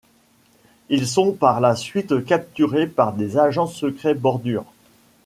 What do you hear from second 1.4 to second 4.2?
la suite capturés par des agents secrets